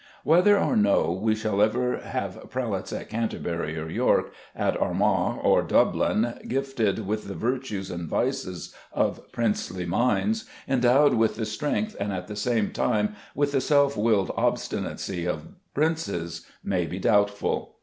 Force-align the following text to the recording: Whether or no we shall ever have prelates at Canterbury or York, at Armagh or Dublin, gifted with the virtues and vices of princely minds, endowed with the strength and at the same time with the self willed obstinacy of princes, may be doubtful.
Whether 0.23 0.57
or 0.57 0.75
no 0.75 1.11
we 1.11 1.35
shall 1.35 1.61
ever 1.61 1.97
have 1.97 2.49
prelates 2.49 2.91
at 2.91 3.07
Canterbury 3.07 3.77
or 3.77 3.87
York, 3.87 4.33
at 4.55 4.75
Armagh 4.81 5.37
or 5.43 5.61
Dublin, 5.61 6.33
gifted 6.47 7.05
with 7.05 7.27
the 7.27 7.35
virtues 7.35 7.91
and 7.91 8.09
vices 8.09 8.73
of 8.91 9.31
princely 9.31 9.85
minds, 9.85 10.45
endowed 10.67 11.13
with 11.13 11.35
the 11.35 11.45
strength 11.45 11.95
and 11.99 12.11
at 12.11 12.27
the 12.27 12.35
same 12.35 12.71
time 12.71 13.15
with 13.35 13.51
the 13.51 13.61
self 13.61 13.95
willed 13.95 14.31
obstinacy 14.35 15.27
of 15.27 15.49
princes, 15.75 16.47
may 16.63 16.87
be 16.87 16.97
doubtful. 16.97 17.75